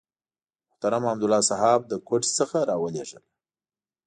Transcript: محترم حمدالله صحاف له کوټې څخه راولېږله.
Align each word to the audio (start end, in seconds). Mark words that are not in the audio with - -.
محترم 0.69 1.01
حمدالله 1.09 1.41
صحاف 1.49 1.81
له 1.91 1.97
کوټې 2.07 2.29
څخه 2.39 2.57
راولېږله. 2.69 3.21